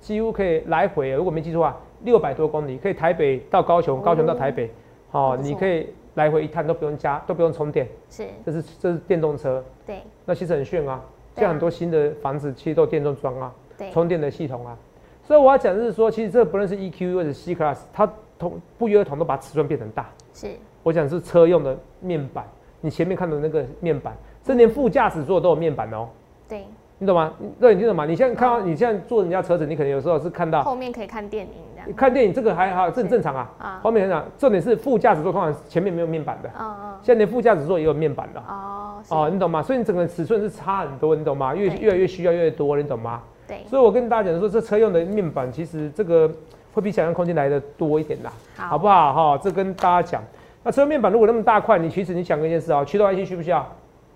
[0.00, 4.70] 几乎可以来回，如果没记错啊，六百多公里，可以台北到高雄，高雄到台北，
[5.10, 7.86] 好，你可以来回一趟都不用加，都不用充电。
[8.08, 9.62] 是，这是这是电动车。
[9.86, 9.98] 对。
[10.24, 11.00] 那其实很炫啊，
[11.34, 14.76] 现在很多新的房子其实都电动装啊，对，充电的系统啊。
[15.22, 20.08] 所以我要讲的是说，其实这不论是 EQ 或者 C Class，它同不约而同都把尺寸变成大。
[20.32, 20.48] 是，
[20.82, 22.48] 我讲是车用的面板，
[22.80, 26.08] 你前面看的那个面板，这连副驾驶座都有面板哦。
[26.48, 26.64] 对。
[27.02, 27.32] 你懂吗？
[27.58, 28.04] 对，你听懂吗？
[28.04, 31.96] 你现在看到你现在坐人家车子，你可能有时候是看到后面可以看电影这样。
[31.96, 33.50] 看电影这个还好，这很正常啊。
[33.58, 33.80] 啊。
[33.82, 36.50] 后面很常，重点是副驾驶座通常前面没有面板的。
[36.60, 36.94] 嗯嗯。
[37.02, 38.40] 现在连副驾驶座也有面板的。
[38.40, 39.00] 哦。
[39.08, 39.62] 哦，你懂吗？
[39.62, 41.54] 所以你整个尺寸是差很多，你懂吗？
[41.54, 43.22] 越越来越需要越多，你懂吗？
[43.48, 43.64] 对。
[43.66, 46.30] 所以我跟大家讲说，这车用的面板其实这个
[46.74, 48.30] 会比想象空间来的多一点啦。
[48.56, 49.14] 好不好？
[49.14, 50.22] 哈，这跟大家讲。
[50.62, 53.66] 那车面板如果那么大块，你其实你想一件事啊，驱动 IC 需不需要？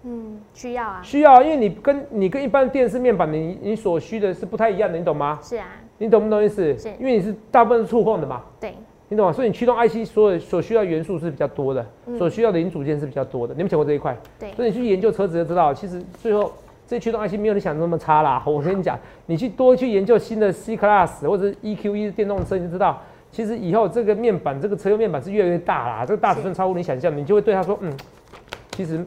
[0.06, 5.38] 嗯，需要啊，需要，因为你跟你跟一般电视面板，你你所需的是不太一样的，你懂吗？
[5.42, 6.76] 是啊，你懂不懂意思？
[6.78, 8.74] 是，因为你是大部分是触控的嘛，对，
[9.08, 9.32] 你懂吗？
[9.32, 11.86] 所以你驱动 IC 所有所需要元素是比较多的，
[12.18, 13.54] 所需要的零组件是比较多的。
[13.54, 14.14] 你们讲过这一块？
[14.38, 16.52] 对，所以你去研究车子就知道，其实最后
[16.86, 18.42] 这驱动 IC 没有你想的那么差啦。
[18.46, 27.90] 我跟你讲，你去多去研究新的 C Class 或者 EQE 电动车，你就知道，其实以后这个面板，这个车用面板是越来越大啦，这个大尺寸超乎你想象，你就会对他说，嗯，
[28.72, 29.02] 其实。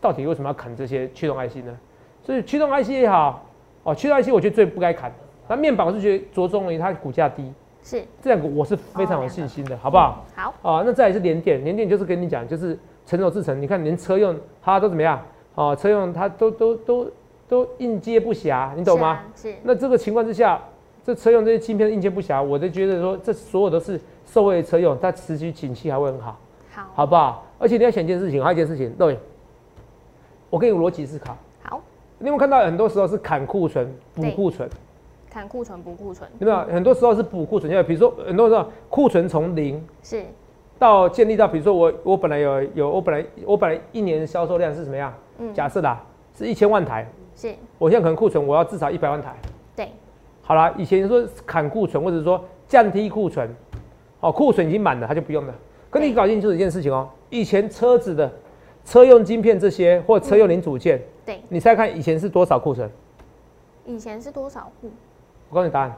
[0.00, 1.76] 到底为什么要砍这些驱动 IC 呢？
[2.22, 3.44] 所以驱动 IC 也好，
[3.82, 5.12] 哦，驱动 IC 我觉得最不该砍。
[5.48, 10.24] 那面板我是觉得着重于它股价低，是这两个我是非常有信心的，好不好？
[10.36, 15.20] 好啊，那再来是联电，联电就是跟你讲，就是成熟制成，你看连车用它都怎么样？
[15.56, 17.10] 哦，车用它都都都
[17.48, 19.20] 都应接不暇，你懂吗？
[19.34, 19.52] 是。
[19.64, 20.60] 那这个情况之下，
[21.02, 26.38] 这车用这些芯片应接不暇，我就觉得说这所有都是受惠车用，它持续景气还会很好，
[26.70, 27.44] 好，好不好？
[27.58, 29.18] 而且你要想一件事情，还有一件事情，对。
[30.50, 31.36] 我给你逻辑思考。
[31.62, 31.80] 好，
[32.18, 34.68] 你有没有看到很多时候是砍库存、补库存？
[35.30, 36.28] 砍库存、补库存。
[36.40, 37.70] 有没有很多时候是补库存？
[37.70, 40.24] 因为比如说很多时候库存从零是
[40.76, 45.14] 到建立到，比如说我我本来有有我本来我本来一年销售量是什么样？
[45.38, 46.04] 嗯，假设啦
[46.36, 47.06] 是一千万台。
[47.36, 47.54] 是。
[47.78, 49.36] 我现在可能库存我要至少一百万台。
[49.76, 49.88] 对。
[50.42, 53.48] 好了，以前说砍库存或者说降低库存，
[54.18, 55.54] 哦，库存已经满了，它就不用了。
[55.88, 58.28] 跟你搞清楚一件事情哦，以前车子的。
[58.90, 62.90] 车用晶片这些或车用零组件，对，你猜看以前是多少库存？
[63.86, 64.90] 以前是多少户？
[65.48, 65.96] 我告诉你答案，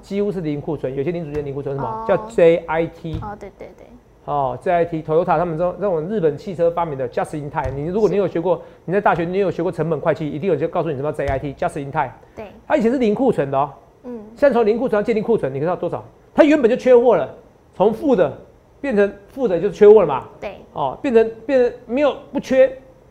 [0.00, 0.94] 几乎是零库存。
[0.96, 3.20] 有些零组件零库存什么叫 JIT？
[3.20, 3.86] 哦，对对对。
[4.24, 7.72] 哦，JIT，Toyota 他们这种这种日本汽车发明的 Just in Time。
[7.76, 12.12] 你如果你有学过，你在大学你有学过成本会计，一定有就告诉你什么 JIT，Just in Time。
[12.34, 13.70] 对，它以前是零库存的哦。
[14.04, 14.18] 嗯。
[14.34, 16.02] 现在从零库存到建立库存，你知道多少？
[16.34, 17.36] 它原本就缺货了，
[17.74, 18.34] 从负的。
[18.80, 20.24] 变成负的就是缺货了嘛？
[20.40, 22.70] 对，哦，变成变成没有不缺，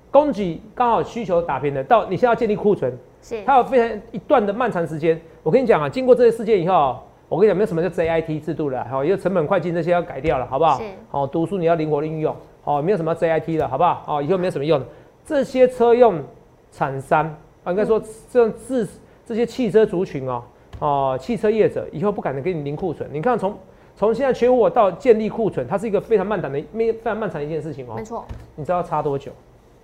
[0.10, 1.84] 供给刚好需求打平了。
[1.84, 5.20] 到你现在要建立库存，是它有非常一段的漫长时间。
[5.44, 10.78] 我跟你讲啊，经过这些事件以后，我跟你讲没有什么叫 JIT 制度了，好，因为成本会计这些要改掉了，好不好？
[10.80, 14.04] 是，哦，读书你要灵活的运用，好，没有什么 JIT 了，好不好？
[14.08, 14.82] 哦，以后没有什么用。
[15.24, 16.20] 这些车用
[16.72, 17.26] 厂商
[17.64, 18.02] 啊，应该说
[18.32, 18.88] 这自
[19.26, 20.44] 这些汽车族群哦，
[20.80, 23.08] 哦，汽车业者以后不敢给你零库存。
[23.14, 23.56] 你看从。
[24.00, 27.96] 从现在缺货到建立库存，它是一个非常漫长的、非常漫长的一件事情哦。
[27.98, 28.24] 没错。
[28.56, 29.30] 你知道差多久？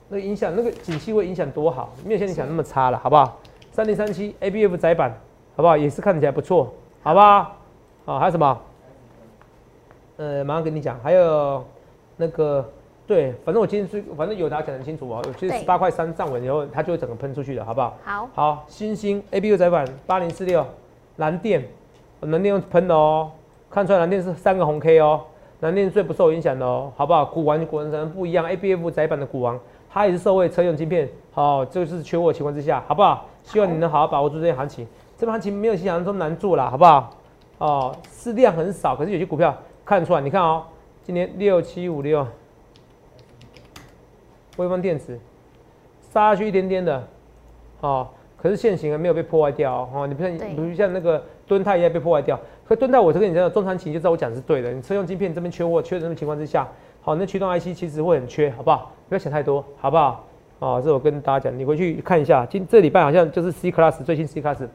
[0.08, 1.92] 那个影响，那个景气会影响多好？
[2.06, 3.38] 没有像你想那么差了，好不好？
[3.74, 5.12] 三零三七 ABF 窄板，
[5.58, 5.76] 好不好？
[5.76, 6.74] 也是看起来不错，
[7.04, 7.58] 好不好？
[8.06, 8.58] 好，还有什么？
[10.16, 11.62] 呃，马上跟你讲，还有
[12.16, 12.66] 那个，
[13.06, 15.22] 对，反正我今天是，反正有他讲很清楚哦。
[15.38, 17.98] 其实十八块三站稳以后，它就会整个喷出去的，好不好？
[18.06, 18.30] 好。
[18.34, 20.66] 好，星星 A B U 窄板八零四六
[21.18, 21.68] 蓝电，
[22.22, 23.30] 蓝电用喷的哦。
[23.70, 25.22] 看出来蓝电是三个红 K 哦，
[25.60, 27.26] 蓝电最不受影响的哦，好不好？
[27.26, 33.26] 股王股王可能不一样，ABF 窄版的股王，它也是受惠车用晶片，好，这个是缺货的情况之下，好不好？
[33.44, 37.10] 希望你能好好把握住这些行情，这行情没有想象中难做了，好不好？
[37.58, 40.64] 哦，是量很少，可是有些股票看出来，你看哦，
[41.04, 42.26] 今年六七五六，
[44.58, 45.20] 微风电子
[46.12, 47.08] 杀下去一点点的，
[47.82, 52.40] 哦，可是现行啊没有被破坏掉哦，你不像比如像那个敦泰也被破坏掉。
[52.68, 54.72] 可蹲在我这跟你讲，中长期就知道我讲是对的。
[54.72, 56.68] 你车用晶片这边缺货、缺人的情况之下，
[57.02, 58.92] 好，那驱动 IC 其实会很缺，好不好？
[59.08, 60.26] 不要想太多，好不好？
[60.60, 64.68] 哦，这我跟大家讲，你回去看一下，今这礼拜好像就是 C Class 最新 C Class，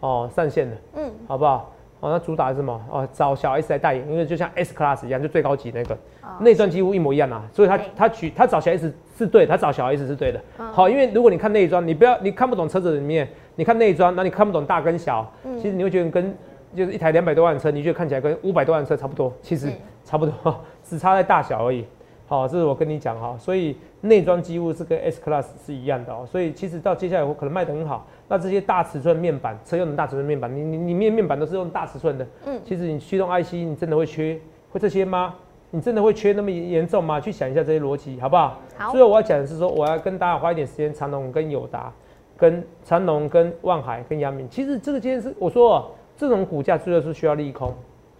[0.00, 1.72] 哦，上线了，嗯，好不好？
[2.00, 2.80] 哦，那主打是什么？
[2.90, 5.96] 哦，找小 S 来代言，因为就像 S Class 一样，就最高级那个，
[6.40, 7.42] 内装几乎一模一样啊。
[7.52, 10.40] 所以他他取他找小 S 是对，他找小 S 是对的。
[10.72, 16.34] 好，因为如果你看内装，你不要你看不懂车子里面，你看内装，那你看不懂大跟小，嗯其实你会觉得跟。
[16.72, 19.32] 就是一台两百多万车，你觉得看起来跟五百多万车差不多？
[19.42, 19.68] 其实
[20.04, 20.32] 差不多，
[20.88, 21.84] 只差在大小而已。
[22.30, 23.36] 好，这是我跟你讲哈。
[23.36, 26.24] 所以内装几乎是跟 S Class 是一样的哦。
[26.24, 28.06] 所以其实到接下来我可能卖得很好。
[28.28, 32.24] 那这些大尺寸面板，车用的大尺寸面板，你你你面面板都是用大尺寸的。
[32.46, 32.60] 嗯。
[32.64, 34.40] 其实你驱动 IC，你真的会缺
[34.70, 35.34] 会这些吗？
[35.72, 37.20] 你真的会缺那么严重吗？
[37.20, 38.60] 去想一下这些逻辑，好不好？
[38.78, 38.92] 好。
[38.92, 41.92] 所以我要讲的是说，我要跟大家花一点时间，长隆跟友达、
[42.36, 44.48] 跟长隆跟万海跟阳明。
[44.48, 45.90] 其实这个今天是，我说。
[46.16, 47.74] 这种股价最后是需要利空，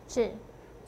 [0.08, 0.30] 是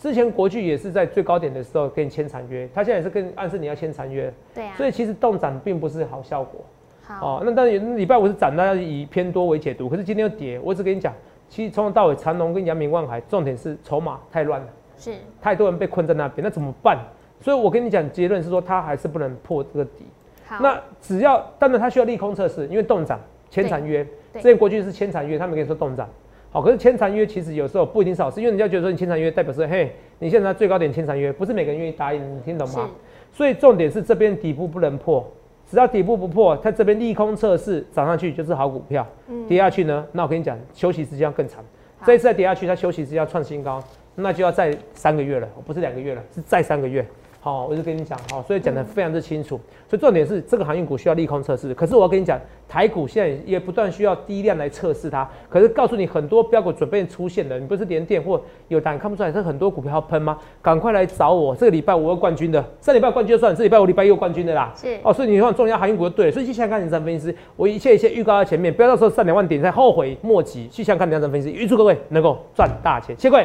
[0.03, 4.35] 之前国巨也是在最高点的时候跟你签长约，他现在也是跟暗示你要签长约。
[4.53, 4.75] 对啊。
[4.77, 6.61] 所以其实动涨并不是好效果。
[7.05, 7.37] 好。
[7.37, 9.89] 哦，那当然礼拜五是涨，大家以偏多为解读。
[9.89, 11.15] 可是今天又跌，我只跟你讲，
[11.49, 14.67] 其实从头到尾，长隆跟阳明万海，重点是筹码太乱了。
[14.99, 15.13] 是。
[15.41, 16.99] 太多人被困在那边，那怎么办？
[17.41, 20.05] 所以我跟你讲结论是说，它还是不能破这个底。
[20.45, 20.59] 好。
[20.61, 26.09] 那只要，当然它需要利空测试，因为动涨签长约，之前国巨是签长约，他们跟你说动涨。
[26.53, 32.91] 好，可是签长约其实有时候不一定是好事，因为人家觉得说你签长约代表是嘿，你现在最高点签长约，不是每个人愿意答应，你听懂吗？
[33.33, 35.27] 所以重点是这边底部不能破，
[35.67, 39.07] 只要底部不破，它这边利空测试涨上去就是好股票，
[39.49, 41.65] 跌下去呢，那我跟你讲，休息时间要更长。
[42.05, 43.83] 这一次再跌下去，它休息时间要创新高，
[44.15, 47.03] 那就要再三个月了，不是两个月了，是再三个月。
[47.45, 49.59] 好，我就跟你讲，好，所以讲的非常之清楚。
[49.91, 55.29] 所以重点是这个航运股需要利空测试，可是我要跟你讲，台股现在也不断需要低量来测试它。
[55.49, 60.39] 可是告诉你，很多标股准备出现了，你不是连电或有单看不出来，是很多股票要喷吗？
[60.63, 64.73] 赶快来找我，这个礼拜我有冠军的，上礼拜冠军就算，这礼拜我礼拜又冠军的啦。
[64.77, 66.31] 是哦，所以你看重要航运股就对了。
[66.31, 70.69] 所以去想看两张分析师，我一切一切预告在前面，不要到时候上两万点再后悔莫及。
[70.69, 73.45] 去想看两张分析师，预祝各位能够赚大钱，谢各位。